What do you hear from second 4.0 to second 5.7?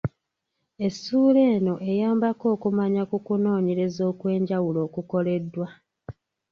okw’enjawulo okukoleddwa.